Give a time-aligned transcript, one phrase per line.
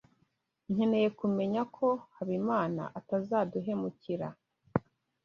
[0.73, 4.27] Nkeneye kumenya ko Habimana atazaduhemukira.